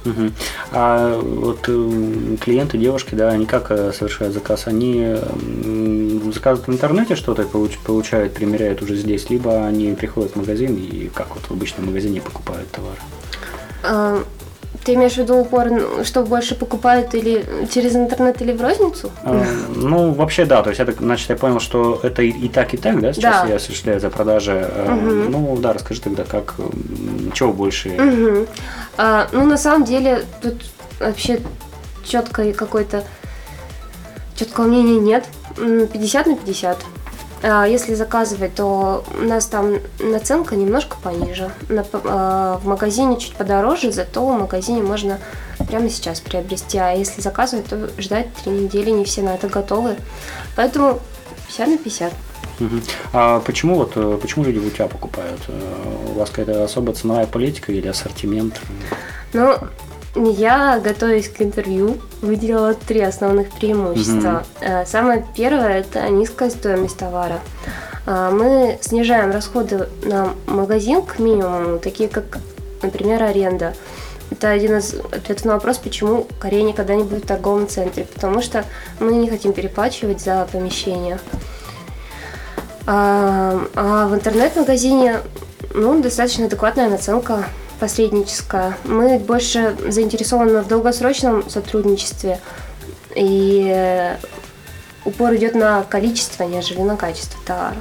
Угу. 0.05 0.31
А 0.73 1.21
вот 1.21 1.61
э, 1.69 2.37
клиенты, 2.41 2.77
девушки, 2.77 3.15
да, 3.15 3.29
они 3.29 3.47
как 3.47 3.71
э, 3.71 3.93
совершают 3.93 4.35
заказ? 4.35 4.67
Они 4.67 5.17
заказывают 6.33 6.67
в 6.67 6.73
интернете 6.73 7.15
что-то, 7.15 7.45
получают, 7.45 8.35
примеряют 8.35 8.83
уже 8.83 8.97
здесь, 8.97 9.31
либо 9.31 9.65
они 9.65 9.93
приходят 9.93 10.33
в 10.33 10.37
магазин 10.37 10.75
и 10.75 11.09
как 11.15 11.29
вот 11.37 11.45
в 11.45 11.51
обычном 11.53 11.87
магазине 11.87 12.21
покупают 12.21 12.69
товар? 12.73 14.25
Ты 14.85 14.95
имеешь 14.95 15.15
в 15.15 15.19
виду 15.19 15.37
упор, 15.37 15.69
что 16.05 16.23
больше 16.23 16.57
покупают 16.57 17.15
или 17.15 17.45
через 17.73 17.95
интернет, 17.95 18.43
или 18.43 18.53
в 18.53 18.61
розницу? 18.61 19.13
А, 19.23 19.45
ну, 19.75 20.13
вообще, 20.13 20.45
да. 20.45 20.63
То 20.63 20.71
есть, 20.71 20.81
это, 20.81 20.93
значит, 20.93 21.31
я 21.31 21.37
понял, 21.37 21.61
что 21.61 22.01
это 22.03 22.23
и, 22.23 22.31
и 22.31 22.49
так, 22.49 22.75
и 22.75 22.77
так, 22.77 23.01
да, 23.01 23.13
сейчас 23.13 23.43
да. 23.43 23.49
я 23.49 23.57
осуществляю 23.57 24.01
за 24.01 24.11
продажи. 24.11 24.69
Угу. 24.87 25.31
Ну, 25.31 25.57
да, 25.59 25.73
расскажи 25.73 26.01
тогда, 26.01 26.25
как, 26.25 26.55
чего 27.33 27.53
больше? 27.53 27.91
Угу. 27.91 28.47
А, 28.97 29.29
ну, 29.33 29.47
на 29.47 29.57
самом 29.57 29.85
деле, 29.85 30.25
тут 30.41 30.65
вообще 30.99 31.41
четкой 32.05 32.53
какой-то 32.53 33.05
четкого 34.35 34.67
мнения 34.67 34.99
нет. 34.99 35.25
50 35.57 36.27
на 36.27 36.37
50. 36.37 36.79
А, 37.43 37.67
если 37.67 37.95
заказывать, 37.95 38.55
то 38.55 39.05
у 39.19 39.25
нас 39.25 39.47
там 39.47 39.79
наценка 39.99 40.55
немножко 40.55 40.97
пониже. 41.03 41.51
А, 42.05 42.59
в 42.59 42.67
магазине 42.67 43.19
чуть 43.19 43.35
подороже, 43.35 43.91
зато 43.93 44.25
в 44.25 44.39
магазине 44.39 44.83
можно 44.83 45.19
прямо 45.69 45.89
сейчас 45.91 46.21
приобрести. 46.21 46.79
А 46.79 46.93
если 46.93 47.21
заказывать, 47.21 47.67
то 47.67 47.91
ждать 47.99 48.29
три 48.35 48.53
недели, 48.53 48.91
не 48.91 49.05
все 49.05 49.23
на 49.23 49.35
это 49.35 49.49
готовы. 49.49 49.97
Поэтому 50.55 51.01
50 51.49 51.69
на 51.69 51.79
50. 51.79 52.13
Угу. 52.61 52.77
А 53.13 53.41
почему 53.41 53.77
вот 53.77 53.93
э, 53.97 54.19
почему 54.21 54.45
люди 54.45 54.59
у 54.59 54.71
тебя 54.71 54.87
покупают? 54.87 55.41
Э, 55.49 56.11
у 56.11 56.19
вас 56.19 56.31
какая-то 56.31 56.65
особая 56.65 56.95
ценовая 56.95 57.27
политика 57.27 57.73
или 57.73 57.89
ассортимент? 57.89 58.61
Ну, 59.33 59.57
я, 60.15 60.79
готовясь 60.79 61.29
к 61.29 61.41
интервью, 61.41 61.99
выделила 62.21 62.75
три 62.75 63.01
основных 63.01 63.51
преимущества. 63.51 64.45
Угу. 64.61 64.87
Самое 64.87 65.27
первое– 65.35 65.81
это 65.81 66.09
низкая 66.09 66.51
стоимость 66.51 66.99
товара. 66.99 67.41
Э, 68.07 68.31
мы 68.33 68.79
снижаем 68.81 69.31
расходы 69.31 69.89
на 70.03 70.35
магазин 70.47 71.03
к 71.03 71.19
минимуму, 71.19 71.79
такие 71.79 72.09
как, 72.09 72.39
например, 72.83 73.23
аренда. 73.23 73.75
Это 74.31 74.51
один 74.51 74.79
из 74.79 74.95
ответов 74.95 75.45
на 75.45 75.55
вопрос, 75.55 75.79
почему 75.79 76.27
Корея 76.39 76.63
никогда 76.63 76.95
не 76.95 77.05
будет 77.05 77.25
в 77.25 77.27
торговом 77.27 77.69
центре. 77.69 78.05
Потому 78.05 78.41
что 78.41 78.65
мы 78.99 79.13
не 79.15 79.29
хотим 79.29 79.53
переплачивать 79.53 80.21
за 80.21 80.49
помещение. 80.51 81.19
А, 82.87 83.63
а 83.75 84.09
в 84.09 84.15
интернет-магазине 84.15 85.19
ну, 85.75 86.01
достаточно 86.03 86.47
адекватная 86.47 86.89
наценка 86.89 87.45
посредническая. 87.83 88.79
Мы 88.85 89.19
больше 89.19 89.77
заинтересованы 89.89 90.63
в 90.63 90.69
долгосрочном 90.69 91.51
сотрудничестве, 91.51 92.39
и 93.17 94.15
упор 95.05 95.35
идет 95.35 95.57
на 95.57 95.83
количество, 95.83 96.45
нежели 96.45 96.81
на 96.83 96.97
качество 96.97 97.41
товара. 97.45 97.75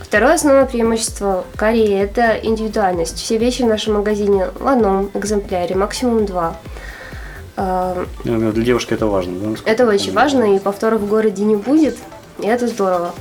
Второе 0.00 0.34
основное 0.34 0.66
преимущество 0.66 1.44
Кореи– 1.56 1.98
это 2.00 2.38
индивидуальность. 2.40 3.16
Все 3.16 3.36
вещи 3.36 3.62
в 3.62 3.66
нашем 3.66 3.94
магазине 3.94 4.50
в 4.54 4.68
одном 4.68 5.10
экземпляре, 5.14 5.74
максимум 5.74 6.26
два. 6.26 6.56
Ну, 7.56 8.52
для 8.52 8.62
девушки 8.64 8.94
это 8.94 9.06
важно. 9.06 9.56
Да? 9.56 9.56
Это 9.64 9.84
очень 9.84 10.12
важно, 10.12 10.54
и 10.54 10.60
повторов 10.60 11.00
в 11.00 11.08
городе 11.08 11.42
не 11.42 11.56
будет, 11.56 11.96
и 12.38 12.46
это 12.46 12.68
здорово. 12.68 13.12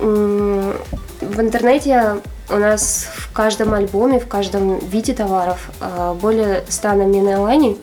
В 0.00 1.40
интернете 1.40 2.18
у 2.50 2.56
нас 2.56 3.06
в 3.14 3.32
каждом 3.32 3.74
альбоме, 3.74 4.18
в 4.18 4.28
каждом 4.28 4.78
виде 4.78 5.14
товаров 5.14 5.70
а, 5.80 6.14
более 6.14 6.64
100 6.68 6.92
наименований. 6.92 7.78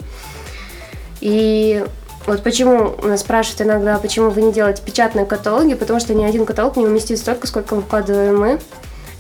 И 1.21 1.83
вот 2.25 2.43
почему 2.43 2.95
нас 3.03 3.21
спрашивают 3.21 3.61
иногда, 3.61 3.97
почему 3.97 4.29
вы 4.29 4.41
не 4.41 4.51
делаете 4.51 4.81
печатные 4.85 5.25
каталоги, 5.25 5.73
потому 5.75 5.99
что 5.99 6.13
ни 6.13 6.23
один 6.25 6.45
каталог 6.45 6.75
не 6.75 6.85
уместит 6.85 7.19
столько, 7.19 7.47
сколько 7.47 7.79
вкладываем 7.79 8.39
мы. 8.39 8.59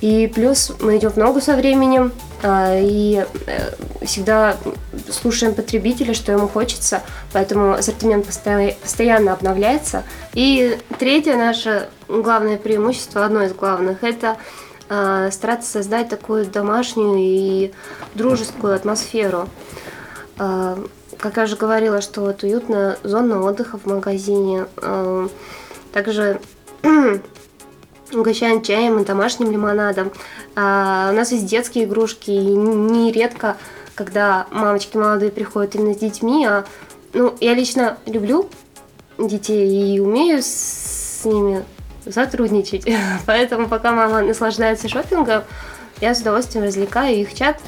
И 0.01 0.27
плюс 0.27 0.73
мы 0.79 0.97
идем 0.97 1.09
в 1.09 1.17
ногу 1.17 1.41
со 1.41 1.55
временем, 1.55 2.11
а, 2.43 2.77
и 2.79 3.25
э, 3.47 4.05
всегда 4.05 4.57
слушаем 5.09 5.55
потребителя, 5.55 6.13
что 6.13 6.31
ему 6.31 6.47
хочется, 6.47 7.01
поэтому 7.33 7.71
ассортимент 7.71 8.27
постоянно 8.27 9.33
обновляется. 9.33 10.03
И 10.33 10.77
третье 10.99 11.35
наше 11.35 11.89
главное 12.07 12.57
преимущество, 12.57 13.25
одно 13.25 13.41
из 13.41 13.53
главных, 13.53 14.03
это 14.03 14.37
э, 14.37 14.66
стараться 14.87 15.69
создать 15.69 16.09
такую 16.09 16.45
домашнюю 16.45 17.17
и 17.17 17.73
дружескую 18.15 18.73
атмосферу. 18.73 19.49
Э, 20.39 20.77
как 21.17 21.37
я 21.37 21.43
уже 21.43 21.55
говорила, 21.55 22.01
что 22.01 22.21
вот 22.21 22.43
уютная 22.43 22.97
зона 23.03 23.41
отдыха 23.41 23.77
в 23.77 23.85
магазине. 23.85 24.67
Э, 24.77 25.27
также 25.91 26.39
угощаем 28.13 28.61
чаем 28.61 28.99
и 28.99 29.05
домашним 29.05 29.51
лимонадом. 29.51 30.11
А, 30.55 31.09
у 31.11 31.15
нас 31.15 31.31
есть 31.31 31.45
детские 31.45 31.85
игрушки, 31.85 32.31
и 32.31 32.55
нередко, 32.55 33.57
когда 33.95 34.47
мамочки 34.51 34.97
молодые 34.97 35.31
приходят 35.31 35.75
именно 35.75 35.93
с 35.93 35.97
детьми, 35.97 36.45
а 36.45 36.65
ну, 37.13 37.35
я 37.39 37.53
лично 37.53 37.97
люблю 38.05 38.49
детей 39.17 39.95
и 39.95 39.99
умею 39.99 40.41
с 40.43 41.21
ними 41.25 41.65
сотрудничать. 42.11 42.85
Поэтому 43.25 43.67
пока 43.67 43.91
мама 43.91 44.21
наслаждается 44.21 44.87
шопингом, 44.89 45.43
я 46.01 46.13
с 46.13 46.21
удовольствием 46.21 46.65
развлекаю 46.65 47.21
их 47.21 47.33
чат. 47.33 47.59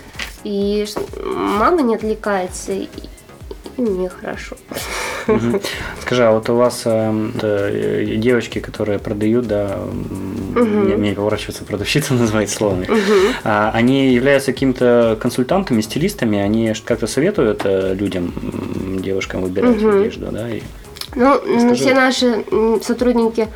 И 0.44 0.86
мама 1.26 1.82
не 1.82 1.96
отвлекается, 1.96 2.72
и, 2.72 2.88
мне 3.78 4.10
хорошо. 4.10 4.56
Скажи, 6.02 6.26
а 6.26 6.32
вот 6.32 6.50
у 6.50 6.56
вас 6.56 6.82
эм, 6.86 7.34
э, 7.42 8.16
девочки, 8.18 8.60
которые 8.60 9.00
продают, 9.00 9.48
да, 9.48 9.80
угу. 10.56 10.64
мне, 10.64 10.96
мне 10.96 11.14
поворачиваться 11.14 11.64
продавщица 11.64 12.14
называть 12.16 12.50
словно, 12.50 12.84
угу. 12.84 13.34
а, 13.44 13.72
они 13.74 14.14
являются 14.14 14.54
какими-то 14.54 15.18
консультантами, 15.22 15.82
стилистами, 15.82 16.40
они 16.40 16.74
как-то 16.84 17.08
советуют 17.08 17.62
э, 17.64 17.94
людям, 17.94 18.34
девушкам 19.02 19.42
выбирать 19.42 19.78
угу. 19.78 20.00
одежду, 20.00 20.28
да? 20.32 20.50
И... 20.50 20.62
Ну, 21.16 21.36
Скажи. 21.60 21.76
все 21.76 21.94
наши 21.94 22.44
сотрудники 22.82 23.48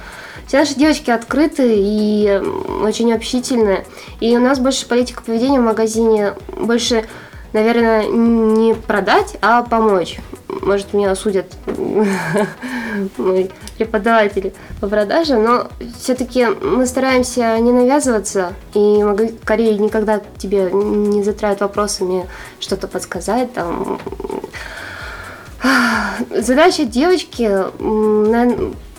все 0.48 0.60
наши 0.60 0.76
девочки 0.76 1.12
открыты 1.12 1.76
и 1.76 2.42
очень 2.82 3.14
общительные. 3.14 3.86
И 4.20 4.36
у 4.36 4.40
нас 4.40 4.60
больше 4.60 4.88
политика 4.88 5.24
поведения 5.24 5.60
в 5.60 5.64
магазине, 5.64 6.34
больше, 6.58 7.06
наверное, 7.54 8.06
не 8.08 8.74
продать, 8.74 9.38
а 9.42 9.64
помочь. 9.64 10.18
Может, 10.48 10.94
меня 10.94 11.12
осудят 11.12 11.48
мои 13.18 13.48
преподаватели 13.78 14.54
по 14.80 14.88
продаже, 14.88 15.38
но 15.38 15.68
все-таки 16.00 16.46
мы 16.46 16.86
стараемся 16.86 17.58
не 17.60 17.72
навязываться, 17.72 18.54
и 18.74 19.04
Корея 19.44 19.78
никогда 19.78 20.22
тебе 20.38 20.70
не 20.72 21.24
затравит 21.24 21.62
вопросами 21.62 22.28
что-то 22.60 22.88
подсказать, 22.88 23.52
там, 23.54 24.00
Задача 26.30 26.86
девочки, 26.86 27.50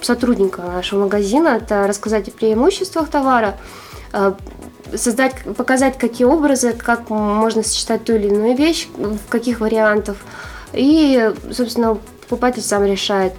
сотрудника 0.04 0.62
нашего 0.62 1.04
магазина, 1.04 1.48
это 1.48 1.86
рассказать 1.86 2.28
о 2.28 2.30
преимуществах 2.30 3.08
товара, 3.08 3.56
э, 4.12 4.32
создать, 4.94 5.34
показать, 5.56 5.98
какие 5.98 6.26
образы, 6.26 6.72
как 6.72 7.10
можно 7.10 7.62
сочетать 7.62 8.04
ту 8.04 8.14
или 8.14 8.28
иную 8.28 8.56
вещь, 8.56 8.88
в 8.96 9.28
каких 9.28 9.60
вариантах. 9.60 10.16
И, 10.72 11.32
собственно, 11.52 11.98
покупатель 12.22 12.62
сам 12.62 12.84
решает, 12.84 13.32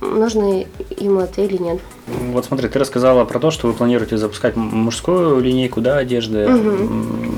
нужно 0.00 0.64
ему 0.98 1.20
это 1.20 1.42
или 1.42 1.56
нет. 1.56 1.80
Вот 2.06 2.44
смотри, 2.44 2.68
ты 2.68 2.78
рассказала 2.78 3.24
про 3.24 3.38
то, 3.38 3.50
что 3.50 3.66
вы 3.66 3.72
планируете 3.72 4.16
запускать 4.16 4.56
мужскую 4.56 5.40
линейку 5.40 5.80
да, 5.80 5.98
одежды. 5.98 6.46
Угу. 6.46 7.35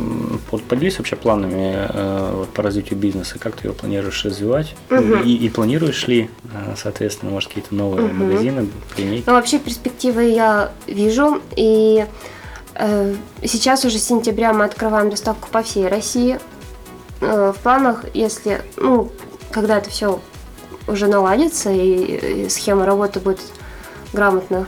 Вот 0.50 0.62
поделись 0.64 0.98
вообще 0.98 1.16
планами 1.16 1.88
э, 1.88 2.32
вот, 2.34 2.48
по 2.50 2.62
развитию 2.62 2.98
бизнеса, 2.98 3.38
как 3.38 3.56
ты 3.56 3.66
его 3.66 3.74
планируешь 3.74 4.24
развивать 4.24 4.74
угу. 4.90 5.16
и, 5.24 5.34
и 5.36 5.48
планируешь 5.50 6.06
ли, 6.08 6.30
э, 6.52 6.74
соответственно, 6.76 7.32
может 7.32 7.48
какие-то 7.48 7.74
новые 7.74 8.06
угу. 8.06 8.14
магазины, 8.14 8.68
линейки? 8.96 9.24
Ну 9.26 9.34
вообще 9.34 9.58
перспективы 9.58 10.24
я 10.30 10.72
вижу 10.86 11.42
и 11.56 12.06
э, 12.74 13.14
сейчас 13.44 13.84
уже 13.84 13.98
с 13.98 14.04
сентября 14.04 14.52
мы 14.52 14.64
открываем 14.64 15.10
доставку 15.10 15.48
по 15.50 15.62
всей 15.62 15.86
России. 15.88 16.38
Э, 17.20 17.52
в 17.56 17.60
планах, 17.62 18.04
если, 18.14 18.62
ну, 18.76 19.12
когда 19.50 19.78
это 19.78 19.90
все 19.90 20.20
уже 20.86 21.06
наладится 21.06 21.70
и, 21.70 22.44
и 22.44 22.48
схема 22.48 22.86
работы 22.86 23.20
будет 23.20 23.40
грамотно 24.12 24.66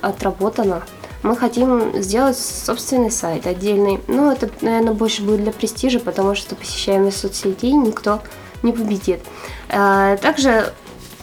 отработано. 0.00 0.82
Мы 1.22 1.36
хотим 1.36 2.00
сделать 2.02 2.38
собственный 2.38 3.10
сайт 3.10 3.46
отдельный. 3.46 4.00
Но 4.06 4.32
это, 4.32 4.48
наверное, 4.60 4.92
больше 4.92 5.22
будет 5.22 5.42
для 5.42 5.52
престижа, 5.52 5.98
потому 5.98 6.34
что 6.34 6.54
посещаемость 6.54 7.18
соцсетей 7.18 7.72
никто 7.72 8.20
не 8.62 8.72
победит. 8.72 9.20
А, 9.68 10.16
также 10.18 10.72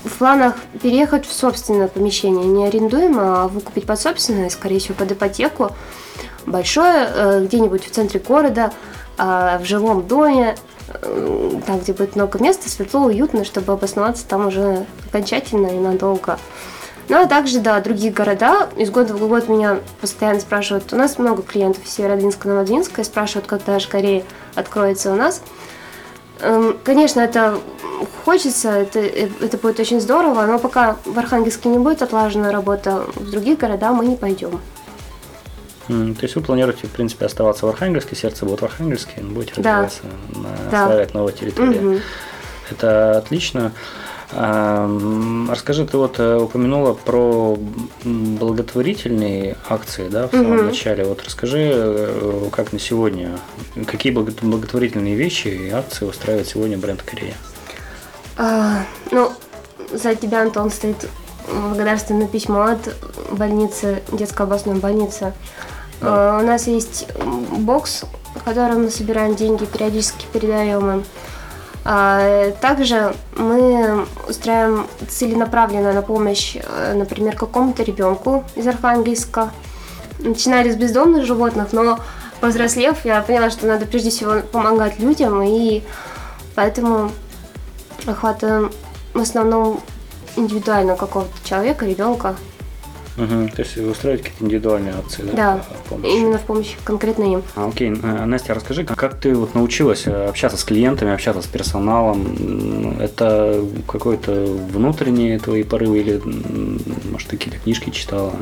в 0.03 0.17
планах 0.17 0.55
переехать 0.81 1.25
в 1.25 1.31
собственное 1.31 1.87
помещение, 1.87 2.45
не 2.45 2.67
арендуемое, 2.67 3.43
а 3.43 3.47
выкупить 3.47 3.85
под 3.85 3.99
собственное, 3.99 4.49
скорее 4.49 4.79
всего, 4.79 4.95
под 4.95 5.11
ипотеку. 5.13 5.71
Большое, 6.45 7.07
э, 7.07 7.45
где-нибудь 7.45 7.85
в 7.85 7.91
центре 7.91 8.19
города, 8.19 8.73
а, 9.17 9.59
в 9.59 9.65
жилом 9.65 10.05
доме, 10.05 10.55
э, 10.89 11.51
там, 11.65 11.79
где 11.79 11.93
будет 11.93 12.15
много 12.15 12.39
места, 12.39 12.69
светло, 12.69 13.05
уютно, 13.05 13.45
чтобы 13.45 13.71
обосноваться 13.73 14.27
там 14.27 14.47
уже 14.47 14.85
окончательно 15.07 15.67
и 15.67 15.79
надолго. 15.79 16.37
Ну, 17.09 17.21
а 17.21 17.27
также, 17.27 17.59
да, 17.59 17.79
другие 17.81 18.11
города. 18.11 18.69
Из 18.77 18.89
года 18.89 19.13
в 19.13 19.27
год 19.27 19.49
меня 19.49 19.79
постоянно 19.99 20.39
спрашивают. 20.39 20.91
У 20.93 20.95
нас 20.95 21.17
много 21.17 21.41
клиентов 21.41 21.83
из 21.85 21.91
Северодвинска, 21.91 22.47
Новодвинска, 22.47 23.01
и 23.01 23.03
спрашивают, 23.03 23.45
когда 23.45 23.79
же 23.79 23.87
Корея 23.87 24.23
откроется 24.55 25.11
у 25.11 25.15
нас. 25.15 25.41
Эм, 26.39 26.77
конечно, 26.83 27.19
это 27.19 27.59
хочется, 28.25 28.69
это, 28.69 28.99
это 28.99 29.57
будет 29.57 29.79
очень 29.79 29.99
здорово, 29.99 30.45
но 30.45 30.59
пока 30.59 30.97
в 31.05 31.17
Архангельске 31.17 31.69
не 31.69 31.79
будет 31.79 32.01
отлажена 32.01 32.51
работа, 32.51 33.05
в 33.15 33.31
других 33.31 33.59
городах 33.59 33.93
мы 33.93 34.05
не 34.05 34.15
пойдем. 34.15 34.59
Mm, 35.89 36.15
то 36.15 36.23
есть 36.23 36.35
вы 36.35 36.41
планируете, 36.41 36.87
в 36.87 36.91
принципе, 36.91 37.25
оставаться 37.25 37.65
в 37.65 37.69
Архангельске, 37.69 38.15
сердце 38.15 38.45
будет 38.45 38.61
в 38.61 38.65
Архангельске, 38.65 39.21
будете 39.21 39.53
развиваться, 39.55 40.01
да. 40.71 40.83
осваивать 40.83 41.11
да. 41.11 41.19
новые 41.19 41.35
территории. 41.35 41.77
Угу. 41.77 41.99
Это 42.71 43.17
отлично. 43.17 43.73
Расскажи, 44.31 45.85
ты 45.85 45.97
вот 45.97 46.19
э, 46.19 46.37
упомянула 46.37 46.93
про 46.93 47.57
благотворительные 48.03 49.57
акции, 49.69 50.07
да, 50.09 50.27
в 50.27 50.31
самом 50.31 50.55
угу. 50.55 50.63
начале. 50.63 51.03
Вот 51.03 51.23
расскажи, 51.23 51.71
э, 51.73 52.49
как 52.51 52.73
на 52.73 52.79
сегодня, 52.79 53.37
какие 53.85 54.11
благотворительные 54.11 55.15
вещи 55.15 55.47
и 55.49 55.69
акции 55.69 56.05
устраивает 56.05 56.47
сегодня 56.47 56.77
бренд 56.77 57.03
Корея? 57.03 57.35
А, 58.37 58.83
ну, 59.11 59.31
за 59.91 60.15
тебя, 60.15 60.41
Антон, 60.41 60.71
стоит 60.71 61.07
благодарственное 61.47 62.27
письмо 62.27 62.63
от 62.63 62.95
больницы, 63.31 64.01
детской 64.11 64.43
областной 64.43 64.75
больницы. 64.75 65.33
Да. 66.01 66.37
А, 66.37 66.39
у 66.39 66.45
нас 66.45 66.67
есть 66.67 67.07
бокс, 67.57 68.05
в 68.35 68.43
котором 68.43 68.83
мы 68.83 68.89
собираем 68.89 69.35
деньги, 69.35 69.65
периодически 69.65 70.25
передаем 70.31 70.89
им. 70.89 71.03
А, 71.85 72.51
также 72.61 73.13
мы 73.35 74.05
устраиваем 74.27 74.87
целенаправленно 75.09 75.91
на 75.91 76.01
помощь, 76.01 76.55
э, 76.55 76.93
например, 76.93 77.35
какому-то 77.35 77.83
ребенку 77.83 78.45
из 78.55 78.65
Архангельска. 78.67 79.51
Начинали 80.19 80.71
с 80.71 80.77
бездомных 80.77 81.25
животных, 81.25 81.73
но 81.73 81.99
повзрослев, 82.39 83.03
я 83.03 83.21
поняла, 83.21 83.49
что 83.49 83.67
надо 83.67 83.85
прежде 83.85 84.11
всего 84.11 84.41
помогать 84.51 84.99
людям, 84.99 85.41
и 85.41 85.83
поэтому 86.55 87.11
охватываем 88.05 88.71
в 89.13 89.19
основном 89.19 89.81
индивидуально 90.37 90.95
какого-то 90.95 91.33
человека, 91.47 91.85
ребенка. 91.85 92.35
Угу. 93.17 93.49
То 93.55 93.61
есть 93.61 93.77
вы 93.77 93.91
устраиваете 93.91 94.23
какие-то 94.23 94.45
индивидуальные 94.45 94.93
акции, 94.95 95.23
да? 95.23 95.33
Да, 95.33 95.65
в 95.89 96.03
именно 96.03 96.37
в 96.39 96.41
помощи 96.41 96.75
конкретно 96.83 97.23
им. 97.23 97.43
А, 97.55 97.67
окей, 97.67 97.91
э, 97.91 98.25
Настя, 98.25 98.55
расскажи, 98.55 98.83
как 98.83 99.19
ты 99.19 99.35
вот 99.35 99.53
научилась 99.53 100.07
э, 100.07 100.29
общаться 100.29 100.57
с 100.57 100.63
клиентами, 100.63 101.13
общаться 101.13 101.41
с 101.43 101.45
персоналом? 101.45 102.97
Это 102.99 103.63
какой-то 103.87 104.31
внутренние 104.71 105.37
твои 105.39 105.63
порывы 105.63 105.99
или, 105.99 106.21
может, 107.11 107.27
ты 107.27 107.37
какие-то 107.37 107.59
книжки 107.59 107.91
читала? 107.91 108.33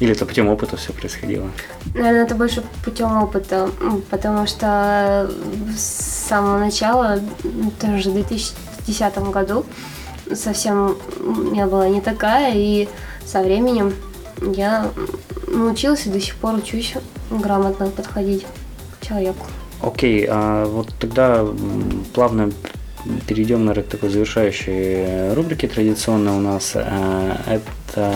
Или 0.00 0.12
это 0.12 0.26
путем 0.26 0.48
опыта 0.48 0.76
все 0.76 0.92
происходило? 0.92 1.46
Наверное, 1.94 2.24
это 2.24 2.34
больше 2.34 2.62
путем 2.84 3.22
опыта, 3.22 3.70
потому 4.10 4.46
что 4.46 5.30
с 5.74 6.26
самого 6.28 6.58
начала, 6.58 7.20
тоже 7.80 8.10
в 8.10 8.14
2010 8.14 9.18
году, 9.30 9.64
совсем 10.34 10.96
я 11.54 11.66
была 11.66 11.88
не 11.88 12.02
такая, 12.02 12.52
и 12.54 12.88
со 13.24 13.42
временем 13.42 13.92
я 14.40 14.90
научилась 15.46 16.06
и 16.06 16.10
до 16.10 16.20
сих 16.20 16.36
пор 16.36 16.54
учусь 16.54 16.94
грамотно 17.30 17.88
подходить 17.88 18.46
к 18.98 19.06
человеку. 19.06 19.46
Окей, 19.82 20.26
а 20.28 20.66
вот 20.66 20.92
тогда 20.98 21.46
плавно 22.14 22.50
перейдем, 23.26 23.64
наверное, 23.64 23.88
к 23.88 23.90
такой 23.90 24.10
завершающей 24.10 25.32
рубрике 25.32 25.68
традиционной 25.68 26.32
у 26.32 26.40
нас. 26.40 26.72
А, 26.74 27.40
это 27.46 28.14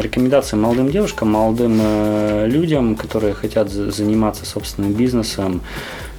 рекомендации 0.00 0.56
молодым 0.56 0.90
девушкам, 0.90 1.32
молодым 1.32 1.78
э, 1.80 2.46
людям, 2.48 2.96
которые 2.96 3.34
хотят 3.34 3.70
заниматься 3.70 4.46
собственным 4.46 4.92
бизнесом, 4.92 5.60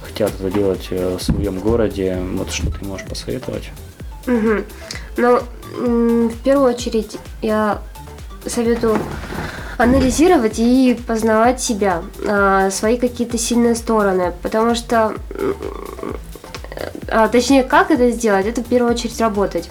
хотят 0.02 0.32
это 0.38 0.50
делать 0.50 0.88
э, 0.90 1.16
в 1.18 1.22
своем 1.22 1.58
городе. 1.58 2.18
Вот 2.34 2.50
что 2.50 2.70
ты 2.70 2.84
можешь 2.84 3.06
посоветовать? 3.06 3.70
Угу. 4.26 4.64
Ну, 5.16 5.40
в 6.28 6.42
первую 6.44 6.74
очередь 6.74 7.16
я 7.42 7.82
советую 8.46 8.98
анализировать 9.76 10.58
и 10.58 10.98
познавать 11.06 11.60
себя, 11.60 12.02
а, 12.26 12.70
свои 12.70 12.96
какие-то 12.96 13.38
сильные 13.38 13.74
стороны, 13.74 14.32
потому 14.42 14.74
что, 14.74 15.14
а, 17.08 17.28
точнее, 17.28 17.64
как 17.64 17.90
это 17.90 18.10
сделать, 18.10 18.46
это 18.46 18.62
в 18.62 18.66
первую 18.66 18.92
очередь 18.92 19.20
работать. 19.20 19.68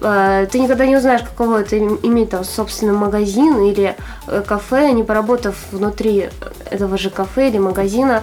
А, 0.00 0.46
ты 0.46 0.58
никогда 0.58 0.86
не 0.86 0.96
узнаешь, 0.96 1.22
каково 1.22 1.62
это 1.62 1.78
иметь 1.78 2.30
там 2.30 2.44
собственный 2.44 2.92
магазин 2.92 3.58
или 3.60 3.96
э, 4.26 4.42
кафе, 4.46 4.92
не 4.92 5.02
поработав 5.02 5.56
внутри 5.72 6.28
этого 6.70 6.98
же 6.98 7.10
кафе 7.10 7.48
или 7.48 7.58
магазина. 7.58 8.22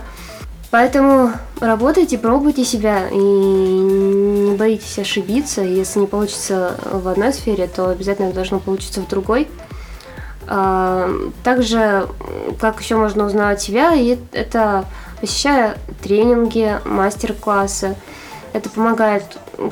Поэтому 0.70 1.32
работайте, 1.60 2.18
пробуйте 2.18 2.64
себя 2.64 3.10
и 3.10 3.16
не 3.16 4.56
боитесь 4.56 4.98
ошибиться. 5.00 5.62
Если 5.62 6.00
не 6.00 6.08
получится 6.08 6.78
в 6.92 7.08
одной 7.08 7.34
сфере, 7.34 7.68
то 7.68 7.90
обязательно 7.90 8.32
должно 8.32 8.60
получиться 8.60 9.02
в 9.02 9.08
другой. 9.08 9.48
А, 10.48 11.10
также, 11.44 12.08
как 12.60 12.82
еще 12.82 12.96
можно 12.96 13.26
узнавать 13.26 13.62
себя, 13.62 13.94
это 14.32 14.86
посещая 15.22 15.78
тренинги, 16.02 16.80
мастер-классы. 16.86 17.96
Это 18.54 18.70
помогает 18.70 19.24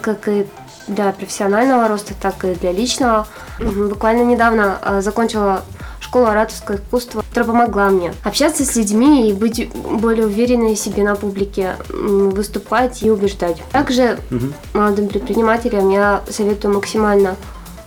как 0.01 0.27
и 0.27 0.47
для 0.87 1.11
профессионального 1.11 1.87
роста, 1.87 2.13
так 2.19 2.43
и 2.45 2.55
для 2.55 2.71
личного. 2.71 3.27
Буквально 3.59 4.23
недавно 4.23 4.77
а, 4.81 5.01
закончила 5.01 5.63
школу 6.11 6.25
ораторского 6.25 6.75
искусства, 6.75 7.21
которая 7.21 7.47
помогла 7.49 7.89
мне 7.89 8.13
общаться 8.25 8.65
с 8.65 8.75
людьми 8.75 9.29
и 9.29 9.33
быть 9.33 9.71
более 9.73 10.25
уверенной 10.25 10.75
в 10.75 10.79
себе 10.79 11.03
на 11.03 11.15
публике, 11.15 11.77
выступать 11.89 13.01
и 13.01 13.09
убеждать. 13.09 13.63
Также 13.71 14.19
угу. 14.29 14.47
молодым 14.73 15.07
предпринимателям 15.07 15.89
я 15.89 16.21
советую 16.29 16.73
максимально, 16.73 17.37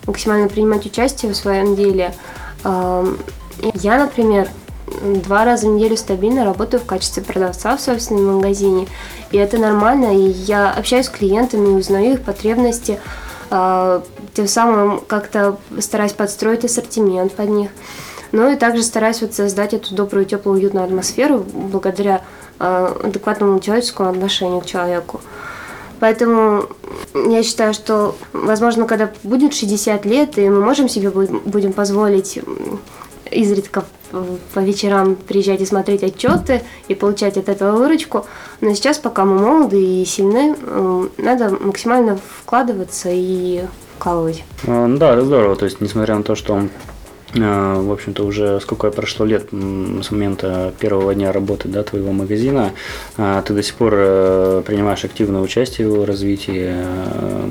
максимально 0.07 0.47
принимать 0.47 0.87
участие 0.87 1.33
в 1.33 1.35
своем 1.35 1.75
деле. 1.75 2.15
Я, 2.65 3.97
например, 3.99 4.49
два 5.03 5.45
раза 5.45 5.67
в 5.67 5.71
неделю 5.71 5.97
стабильно 5.97 6.43
работаю 6.43 6.81
в 6.81 6.85
качестве 6.85 7.23
продавца 7.23 7.75
в 7.77 7.81
собственном 7.81 8.37
магазине. 8.37 8.87
И 9.31 9.37
это 9.37 9.57
нормально, 9.57 10.15
и 10.15 10.29
я 10.29 10.71
общаюсь 10.71 11.07
с 11.07 11.09
клиентами, 11.09 11.67
узнаю 11.67 12.13
их 12.13 12.21
потребности, 12.21 12.99
а, 13.49 14.03
тем 14.33 14.47
самым 14.47 14.99
как-то 14.99 15.57
стараюсь 15.79 16.13
подстроить 16.13 16.65
ассортимент 16.65 17.33
под 17.33 17.49
них. 17.49 17.69
Ну 18.31 18.51
и 18.51 18.55
также 18.55 18.83
стараюсь 18.83 19.21
вот 19.21 19.33
создать 19.33 19.73
эту 19.73 19.95
добрую, 19.95 20.25
теплую, 20.25 20.59
уютную 20.59 20.85
атмосферу 20.85 21.45
благодаря 21.53 22.21
э, 22.59 22.95
адекватному 23.05 23.61
человеческому 23.61 24.09
отношению 24.09 24.59
к 24.59 24.65
человеку. 24.65 25.21
Поэтому 26.05 26.69
я 27.15 27.41
считаю, 27.41 27.73
что, 27.73 28.15
возможно, 28.31 28.85
когда 28.85 29.09
будет 29.23 29.55
60 29.55 30.05
лет, 30.05 30.37
и 30.37 30.47
мы 30.47 30.61
можем 30.61 30.87
себе 30.87 31.09
будем 31.09 31.73
позволить 31.73 32.39
изредка 33.31 33.85
по 34.53 34.59
вечерам 34.59 35.15
приезжать 35.15 35.61
и 35.61 35.65
смотреть 35.65 36.03
отчеты 36.03 36.61
и 36.89 36.93
получать 36.93 37.37
от 37.37 37.49
этого 37.49 37.75
выручку. 37.75 38.27
Но 38.61 38.75
сейчас, 38.75 38.99
пока 38.99 39.25
мы 39.25 39.39
молоды 39.39 39.81
и 39.81 40.05
сильны, 40.05 40.55
надо 41.17 41.49
максимально 41.49 42.19
вкладываться 42.43 43.09
и 43.11 43.63
вкалывать. 43.97 44.43
А, 44.67 44.87
да, 44.87 45.13
это 45.13 45.25
здорово. 45.25 45.55
То 45.55 45.65
есть, 45.65 45.81
несмотря 45.81 46.17
на 46.17 46.21
то, 46.21 46.35
что 46.35 46.67
в 47.35 47.91
общем-то, 47.91 48.23
уже 48.23 48.59
сколько 48.61 48.89
прошло 48.91 49.25
лет 49.25 49.49
с 49.51 50.11
момента 50.11 50.73
первого 50.79 51.13
дня 51.13 51.31
работы 51.31 51.67
да, 51.67 51.83
твоего 51.83 52.11
магазина, 52.13 52.71
а, 53.17 53.41
ты 53.41 53.53
до 53.53 53.61
сих 53.61 53.75
пор 53.75 53.93
э, 53.95 54.63
принимаешь 54.65 55.03
активное 55.03 55.41
участие 55.41 55.87
в 55.87 55.93
его 55.93 56.05
развитии. 56.05 56.71
Э, 56.73 57.49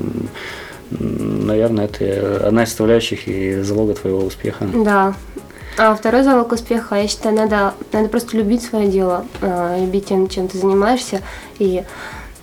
наверное, 0.89 1.85
это 1.85 2.47
одна 2.47 2.63
из 2.63 2.69
составляющих 2.69 3.27
и 3.27 3.61
залога 3.61 3.93
твоего 3.93 4.23
успеха. 4.25 4.67
Да. 4.73 5.13
А 5.77 5.93
второй 5.93 6.23
залог 6.23 6.51
успеха, 6.51 6.95
я 6.95 7.07
считаю, 7.07 7.35
надо, 7.35 7.73
надо 7.91 8.07
просто 8.07 8.37
любить 8.37 8.63
свое 8.63 8.87
дело, 8.87 9.25
э, 9.41 9.81
любить 9.81 10.07
тем, 10.07 10.27
чем 10.29 10.47
ты 10.47 10.57
занимаешься. 10.57 11.21
И, 11.59 11.83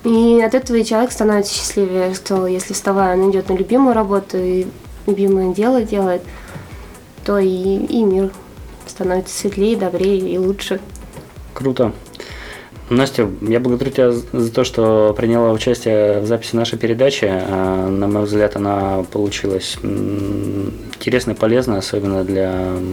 и 0.05 0.43
от 0.45 0.55
этого 0.55 0.77
и 0.77 0.85
человек 0.85 1.11
становится 1.11 1.55
счастливее, 1.55 2.15
что 2.15 2.47
если 2.47 2.73
вставая, 2.73 3.17
он 3.17 3.31
идет 3.31 3.49
на 3.49 3.55
любимую 3.55 3.95
работу 3.95 4.39
и 4.39 4.67
любимое 5.07 5.53
дело 5.53 5.83
делает– 5.83 6.23
то 7.25 7.39
и, 7.39 7.49
и 7.49 8.03
мир 8.05 8.31
становится 8.87 9.37
светлее, 9.37 9.77
добрее 9.77 10.19
и 10.19 10.39
лучше. 10.39 10.81
Круто. 11.55 11.93
Настя, 12.91 13.31
я 13.41 13.59
благодарю 13.59 13.91
тебя 13.91 14.11
за 14.13 14.53
то, 14.53 14.65
что 14.65 15.15
приняла 15.17 15.53
участие 15.53 16.21
в 16.21 16.27
записи 16.27 16.57
нашей 16.57 16.79
передачи. 16.79 17.27
А, 17.27 17.89
на 17.89 18.07
мой 18.07 18.25
взгляд, 18.25 18.57
она 18.57 19.05
получилась 19.11 19.79
интересной, 19.83 21.35
полезной, 21.35 21.79
особенно 21.79 22.23
для 22.25 22.53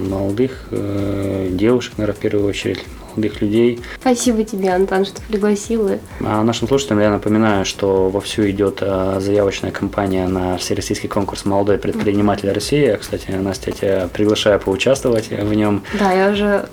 молодых 0.10 0.68
э, 0.72 1.50
девушек, 1.52 1.94
наверное, 1.98 2.18
в 2.18 2.22
первую 2.22 2.48
очередь, 2.48 2.84
молодых 3.16 3.42
людей. 3.42 3.80
Спасибо 4.00 4.44
тебе, 4.44 4.70
Антон, 4.70 5.06
что 5.06 5.22
пригласила. 5.22 6.00
А 6.20 6.44
нашим 6.44 6.68
слушателям 6.68 7.00
я 7.02 7.10
напоминаю, 7.10 7.66
что 7.66 8.10
вовсю 8.10 8.50
идет 8.50 8.80
а, 8.82 9.20
заявочная 9.20 9.72
кампания 9.72 10.28
на 10.28 10.58
всероссийский 10.58 11.10
конкурс 11.10 11.46
«Молодой 11.46 11.78
предприниматель 11.78 12.52
России». 12.52 12.98
Кстати, 13.00 13.32
Настя, 13.32 13.72
я 13.72 13.76
тебя 13.76 14.10
приглашаю 14.12 14.60
поучаствовать 14.60 15.30
в 15.30 15.54
нем. 15.54 15.84
Да, 15.98 16.12
я 16.12 16.32
уже, 16.32 16.70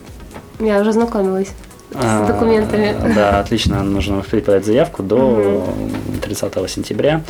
я 0.60 0.80
уже 0.80 0.92
знакомилась 0.92 1.48
с 2.00 2.26
документами. 2.26 2.96
А, 3.00 3.14
да, 3.14 3.40
отлично, 3.40 3.82
нужно 3.82 4.18
успеть 4.18 4.44
подать 4.44 4.64
заявку 4.64 5.02
до 5.02 5.66
30 6.22 6.70
сентября. 6.70 7.22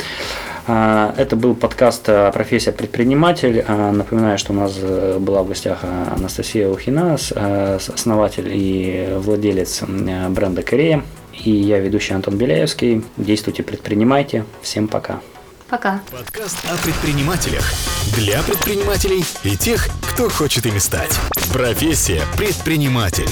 А, 0.67 1.13
это 1.17 1.35
был 1.35 1.55
подкаст 1.55 2.05
«Профессия 2.33 2.71
предприниматель». 2.71 3.63
А, 3.67 3.91
напоминаю, 3.91 4.37
что 4.37 4.53
у 4.53 4.55
нас 4.55 4.77
э, 4.81 5.17
была 5.19 5.43
в 5.43 5.47
гостях 5.47 5.79
Анастасия 5.83 6.67
Ухина, 6.67 7.17
э, 7.35 7.79
основатель 7.93 8.49
и 8.51 9.13
владелец 9.17 9.83
бренда 10.29 10.61
Корея. 10.61 11.03
И 11.33 11.51
я 11.51 11.79
ведущий 11.79 12.13
Антон 12.13 12.37
Беляевский. 12.37 13.03
Действуйте, 13.15 13.63
предпринимайте. 13.63 14.43
Всем 14.61 14.87
пока. 14.87 15.21
Пока. 15.69 16.01
Подкаст 16.11 16.57
о 16.71 16.81
предпринимателях. 16.81 17.63
Для 18.15 18.41
предпринимателей 18.41 19.23
и 19.43 19.57
тех, 19.57 19.87
кто 20.11 20.29
хочет 20.29 20.65
ими 20.65 20.79
стать. 20.79 21.11
Профессия 21.51 22.21
предприниматель. 22.37 23.29